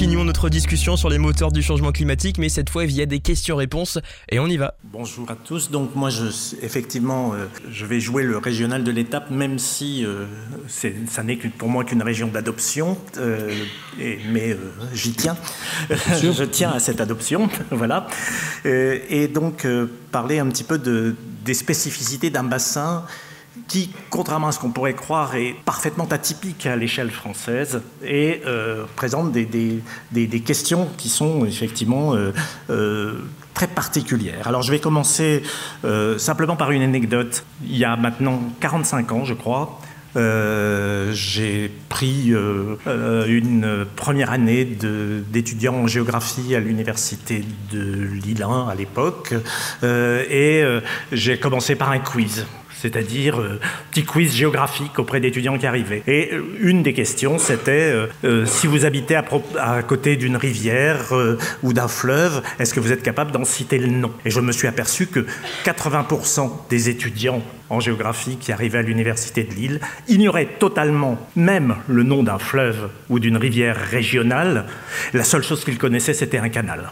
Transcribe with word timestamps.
continuons 0.00 0.24
notre 0.24 0.48
discussion 0.48 0.96
sur 0.96 1.10
les 1.10 1.18
moteurs 1.18 1.52
du 1.52 1.60
changement 1.60 1.92
climatique, 1.92 2.38
mais 2.38 2.48
cette 2.48 2.70
fois 2.70 2.86
via 2.86 3.04
des 3.04 3.20
questions-réponses. 3.20 3.98
Et 4.30 4.38
on 4.38 4.46
y 4.46 4.56
va. 4.56 4.72
Bonjour 4.82 5.30
à 5.30 5.34
tous. 5.36 5.70
Donc 5.70 5.94
moi, 5.94 6.08
je, 6.08 6.24
effectivement, 6.62 7.34
euh, 7.34 7.44
je 7.70 7.84
vais 7.84 8.00
jouer 8.00 8.22
le 8.22 8.38
régional 8.38 8.82
de 8.82 8.90
l'étape, 8.90 9.30
même 9.30 9.58
si 9.58 10.06
euh, 10.06 10.24
ça 11.06 11.22
n'est 11.22 11.36
pour 11.36 11.68
moi 11.68 11.84
qu'une 11.84 12.02
région 12.02 12.28
d'adoption. 12.28 12.96
Euh, 13.18 13.52
mais 13.98 14.56
j'y 14.94 15.12
tiens. 15.12 15.36
je 15.90 16.44
tiens 16.44 16.70
à 16.70 16.78
cette 16.78 17.02
adoption. 17.02 17.50
voilà. 17.70 18.06
et 18.64 19.28
donc, 19.28 19.66
parler 20.12 20.38
un 20.38 20.46
petit 20.46 20.64
peu 20.64 20.78
de, 20.78 21.14
des 21.44 21.52
spécificités 21.52 22.30
d'un 22.30 22.44
bassin 22.44 23.04
qui, 23.68 23.90
contrairement 24.10 24.48
à 24.48 24.52
ce 24.52 24.58
qu'on 24.58 24.70
pourrait 24.70 24.94
croire, 24.94 25.34
est 25.34 25.54
parfaitement 25.64 26.06
atypique 26.10 26.66
à 26.66 26.76
l'échelle 26.76 27.10
française 27.10 27.82
et 28.02 28.42
euh, 28.46 28.84
présente 28.96 29.32
des, 29.32 30.42
questions 30.44 30.88
qui 30.96 31.08
sont 31.08 31.44
effectivement 31.44 32.14
euh, 32.14 32.32
euh, 32.70 33.18
très 33.54 33.66
particulières. 33.66 34.46
Alors 34.46 34.62
je 34.62 34.70
vais 34.70 34.78
commencer 34.78 35.42
simplement 36.18 36.56
par 36.56 36.70
une 36.70 36.82
anecdote. 36.82 37.44
Il 37.64 37.76
y 37.76 37.84
a 37.84 37.96
maintenant 37.96 38.40
45 38.60 39.12
ans, 39.12 39.24
je 39.24 39.34
crois, 39.34 39.80
j'ai 40.14 41.70
pris 41.88 42.32
une 42.86 43.86
première 43.96 44.30
année 44.30 44.64
d'étudiant 44.64 45.74
en 45.74 45.86
géographie 45.86 46.54
à 46.54 46.60
l'université 46.60 47.44
de 47.70 48.08
Lille 48.24 48.42
1 48.42 48.68
à 48.68 48.74
l'époque 48.74 49.34
et 49.82 50.64
j'ai 51.12 51.38
commencé 51.38 51.74
par 51.74 51.90
un 51.90 51.98
quiz 51.98 52.46
c'est-à-dire 52.80 53.40
euh, 53.40 53.60
petit 53.90 54.04
quiz 54.04 54.34
géographique 54.34 54.98
auprès 54.98 55.20
d'étudiants 55.20 55.58
qui 55.58 55.66
arrivaient. 55.66 56.02
Et 56.06 56.30
euh, 56.32 56.42
une 56.60 56.82
des 56.82 56.92
questions, 56.92 57.38
c'était 57.38 57.92
euh, 58.24 58.46
si 58.46 58.66
vous 58.66 58.84
habitez 58.84 59.16
à, 59.16 59.24
à 59.58 59.82
côté 59.82 60.16
d'une 60.16 60.36
rivière 60.36 61.12
ou 61.62 61.72
d'un 61.72 61.88
fleuve, 61.88 62.42
est-ce 62.58 62.74
que 62.74 62.80
vous 62.80 62.92
êtes 62.92 63.02
capable 63.02 63.32
d'en 63.32 63.44
citer 63.44 63.78
le 63.78 63.88
nom? 63.88 64.12
Et 64.24 64.30
je 64.30 64.40
me 64.40 64.52
suis 64.52 64.68
aperçu 64.68 65.06
que 65.06 65.26
80% 65.64 66.50
des 66.68 66.88
étudiants 66.88 67.42
en 67.68 67.80
géographie 67.80 68.36
qui 68.36 68.52
arrivaient 68.52 68.78
à 68.78 68.82
l'université 68.82 69.44
de 69.44 69.54
Lille 69.54 69.80
ignoraient 70.08 70.48
totalement 70.58 71.18
même 71.36 71.76
le 71.88 72.02
nom 72.02 72.22
d'un 72.22 72.38
fleuve 72.38 72.90
ou 73.08 73.18
d'une 73.18 73.36
rivière 73.36 73.76
régionale. 73.76 74.66
La 75.12 75.24
seule 75.24 75.42
chose 75.42 75.64
qu'ils 75.64 75.78
connaissaient, 75.78 76.14
c'était 76.14 76.38
un 76.38 76.48
canal. 76.48 76.90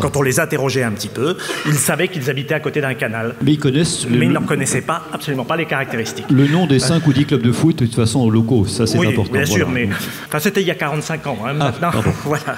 Quand 0.00 0.16
on 0.16 0.22
les 0.22 0.40
interrogeait 0.40 0.82
un 0.82 0.92
petit 0.92 1.08
peu, 1.08 1.36
ils 1.66 1.74
savaient 1.74 2.08
qu'ils 2.08 2.30
habitaient 2.30 2.54
à 2.54 2.60
côté 2.60 2.80
d'un 2.80 2.94
canal. 2.94 3.34
Mais 3.42 3.52
ils 3.52 3.58
connaissent. 3.58 4.06
Mais 4.08 4.26
ils 4.26 4.32
n'en 4.32 4.42
connaissaient 4.42 4.82
pas, 4.82 5.04
absolument 5.12 5.44
pas 5.44 5.56
les 5.56 5.66
caractéristiques. 5.66 6.26
Le 6.30 6.46
nom 6.46 6.66
des 6.66 6.78
5 6.78 7.06
ou 7.06 7.12
10 7.12 7.26
clubs 7.26 7.42
de 7.42 7.52
foot, 7.52 7.76
de 7.76 7.86
toute 7.86 7.94
façon, 7.94 8.28
locaux, 8.30 8.66
ça 8.66 8.86
c'est 8.86 8.98
oui, 8.98 9.08
important. 9.08 9.32
Bien 9.32 9.44
sûr, 9.44 9.68
mais 9.68 9.88
enfin, 10.26 10.38
c'était 10.38 10.60
il 10.60 10.66
y 10.66 10.70
a 10.70 10.74
45 10.74 11.26
ans. 11.26 11.38
Hein, 11.44 11.48
ah, 11.50 11.54
maintenant, 11.54 11.90
voilà. 12.24 12.56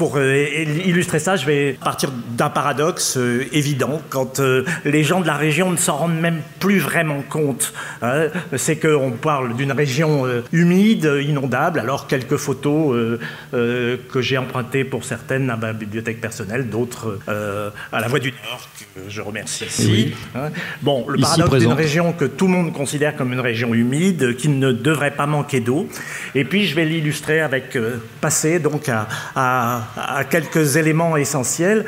Pour 0.00 0.16
euh, 0.16 0.46
illustrer 0.86 1.18
ça, 1.18 1.36
je 1.36 1.44
vais 1.44 1.74
partir 1.74 2.10
d'un 2.10 2.48
paradoxe 2.48 3.18
euh, 3.18 3.46
évident. 3.52 4.00
Quand 4.08 4.40
euh, 4.40 4.64
les 4.86 5.04
gens 5.04 5.20
de 5.20 5.26
la 5.26 5.34
région 5.34 5.70
ne 5.70 5.76
s'en 5.76 5.96
rendent 5.96 6.18
même 6.18 6.40
plus 6.58 6.78
vraiment 6.78 7.20
compte, 7.20 7.74
hein, 8.00 8.28
c'est 8.56 8.76
qu'on 8.76 9.10
parle 9.10 9.54
d'une 9.56 9.72
région 9.72 10.26
humide, 10.52 11.18
inondable. 11.20 11.78
Alors, 11.80 12.06
quelques 12.06 12.38
photos 12.38 13.18
que 13.52 14.20
j'ai 14.20 14.38
empruntées 14.38 14.84
pour 14.84 15.04
certaines 15.04 15.50
à 15.50 15.56
ma 15.56 15.74
bibliothèque 15.74 16.22
personnelle 16.22 16.70
d'autres 16.70 17.18
à 17.26 18.00
la 18.00 18.08
Voie 18.08 18.20
du 18.20 18.32
Nord, 18.32 18.68
que 18.94 19.00
je 19.10 19.20
remercie 19.20 19.66
ici. 19.66 20.14
Hein. 20.34 20.50
Bon, 20.80 21.04
le 21.08 21.18
paradoxe 21.18 21.58
d'une 21.58 21.72
région 21.72 22.12
que 22.14 22.24
tout 22.24 22.46
le 22.46 22.52
monde 22.52 22.72
considère 22.72 23.16
comme 23.16 23.34
une 23.34 23.40
région 23.40 23.74
humide, 23.74 24.36
qui 24.36 24.48
ne 24.48 24.72
devrait 24.72 25.10
pas 25.14 25.26
manquer 25.26 25.60
d'eau. 25.60 25.88
Et 26.34 26.44
puis, 26.44 26.64
je 26.64 26.74
vais 26.74 26.86
l'illustrer 26.86 27.40
avec 27.40 27.76
passer 28.20 28.58
donc 28.60 28.88
à, 28.88 29.06
à, 29.34 29.89
quelques 30.30 30.76
éléments 30.76 31.16
essentiels. 31.16 31.84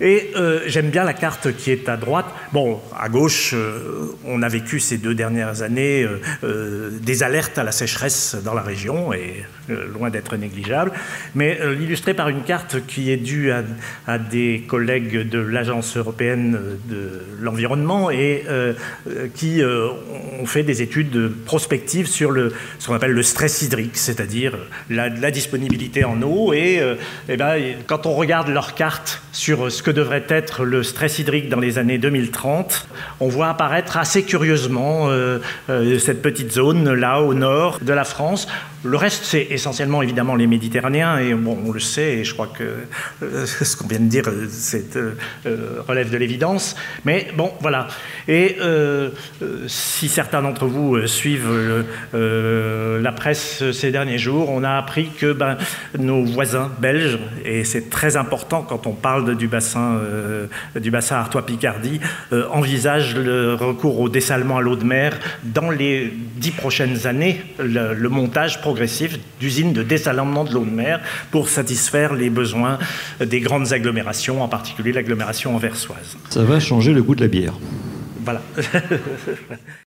Et 0.00 0.30
euh, 0.36 0.60
j'aime 0.66 0.90
bien 0.90 1.04
la 1.04 1.14
carte 1.14 1.56
qui 1.56 1.70
est 1.70 1.88
à 1.88 1.96
droite. 1.96 2.26
Bon, 2.52 2.80
à 2.98 3.08
gauche, 3.08 3.54
on 4.24 4.42
a 4.42 4.48
vécu 4.48 4.78
ces 4.80 4.98
deux 4.98 5.14
dernières 5.14 5.62
années 5.62 6.06
des 6.42 7.22
alertes 7.22 7.58
à 7.58 7.64
la 7.64 7.72
sécheresse 7.72 8.36
dans 8.44 8.54
la 8.54 8.62
région, 8.62 9.12
et 9.12 9.44
loin 9.68 10.10
d'être 10.10 10.36
négligeable. 10.36 10.92
Mais 11.34 11.58
l'illustrer 11.74 12.14
par 12.14 12.28
une 12.28 12.42
carte 12.42 12.86
qui 12.86 13.10
est 13.10 13.16
due 13.16 13.50
à, 13.50 13.62
à 14.06 14.18
des 14.18 14.64
collègues 14.68 15.28
de 15.28 15.38
l'Agence 15.38 15.96
européenne 15.96 16.58
de 16.88 17.22
l'environnement 17.40 18.10
et 18.10 18.44
euh, 18.48 19.28
qui 19.34 19.62
euh, 19.62 19.88
ont 20.40 20.46
fait 20.46 20.62
des 20.62 20.82
études 20.82 21.30
prospectives 21.44 22.06
sur 22.06 22.34
ce 22.78 22.86
qu'on 22.86 22.94
appelle 22.94 23.12
le 23.12 23.22
stress 23.22 23.62
hydrique, 23.62 23.96
c'est-à-dire 23.96 24.56
la, 24.90 25.30
disponibilité 25.30 26.04
en 26.04 26.20
eau. 26.22 26.52
Et, 26.52 26.74
et 26.74 26.80
euh, 26.80 26.94
quand 27.86 28.06
on 28.06 28.14
regarde 28.14 28.48
leur 28.48 28.74
carte 28.74 29.22
sur 29.32 29.70
ce 29.70 29.82
que 29.82 29.90
devrait 29.90 30.24
être 30.28 30.64
le 30.64 30.82
stress 30.82 31.18
hydrique 31.18 31.48
dans 31.48 31.60
les 31.60 31.78
années 31.78 31.98
2030, 31.98 32.88
on 33.20 33.28
voit 33.28 33.48
apparaître 33.48 33.96
assez 33.96 34.24
curieusement 34.24 35.08
cette 35.68 36.22
petite 36.22 36.52
zone 36.52 36.92
là 36.94 37.20
au 37.20 37.34
nord 37.34 37.78
de 37.82 37.92
la 37.92 38.04
France. 38.04 38.48
Le 38.86 38.96
reste, 38.96 39.24
c'est 39.24 39.48
essentiellement 39.50 40.00
évidemment 40.02 40.36
les 40.36 40.46
Méditerranéens, 40.46 41.18
et 41.18 41.34
on 41.34 41.72
le 41.72 41.80
sait, 41.80 42.18
et 42.18 42.24
je 42.24 42.34
crois 42.34 42.46
que 42.46 42.64
ce 43.46 43.76
qu'on 43.76 43.88
vient 43.88 43.98
de 43.98 44.04
dire 44.04 44.24
euh, 44.28 45.14
euh, 45.46 45.82
relève 45.86 46.10
de 46.10 46.16
l'évidence. 46.16 46.76
Mais 47.04 47.28
bon, 47.36 47.52
voilà. 47.60 47.88
Et 48.28 48.56
euh, 48.60 49.10
si 49.66 50.08
certains 50.08 50.42
d'entre 50.42 50.66
vous 50.66 51.06
suivent 51.06 51.84
la 52.12 53.12
presse 53.12 53.70
ces 53.72 53.90
derniers 53.90 54.18
jours, 54.18 54.50
on 54.50 54.62
a 54.62 54.76
appris 54.76 55.10
que 55.10 55.32
ben, 55.32 55.56
nos 55.98 56.24
voisins 56.24 56.70
belges, 56.78 57.18
et 57.44 57.64
c'est 57.64 57.90
très 57.90 58.16
important 58.16 58.62
quand 58.62 58.86
on 58.86 58.92
parle 58.92 59.36
du 59.36 59.48
bassin, 59.48 60.00
du 60.74 60.90
bassin 60.90 61.16
Artois-Picardie, 61.16 62.00
envisagent 62.50 63.16
le 63.16 63.54
recours 63.54 64.00
au 64.00 64.08
dessalement 64.08 64.58
à 64.58 64.60
l'eau 64.60 64.76
de 64.76 64.84
mer 64.84 65.18
dans 65.44 65.70
les 65.70 66.12
dix 66.36 66.50
prochaines 66.50 67.06
années, 67.06 67.40
le, 67.58 67.94
le 67.94 68.08
montage 68.08 68.60
progressif 68.60 69.18
d'usines 69.40 69.72
de 69.72 69.82
dessalement 69.82 70.44
de 70.44 70.52
l'eau 70.52 70.64
de 70.64 70.70
mer 70.70 71.00
pour 71.30 71.48
satisfaire 71.48 72.14
les 72.14 72.30
besoins 72.30 72.78
des 73.20 73.40
grandes 73.40 73.72
agglomérations, 73.72 74.42
en 74.42 74.48
particulier 74.48 74.92
l'agglomération 74.92 75.54
anversoise. 75.54 76.16
Ça 76.30 76.44
va 76.44 76.60
changer 76.60 76.92
le 76.92 77.02
goût 77.02 77.14
de 77.14 77.22
la 77.22 77.28
bière. 77.28 77.54
Voilà. 78.24 78.42